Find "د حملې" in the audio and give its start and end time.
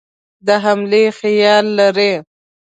0.45-1.03